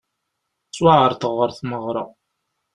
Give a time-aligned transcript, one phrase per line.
[0.67, 2.03] Ttwaɛerḍeɣ ɣer tmeɣra.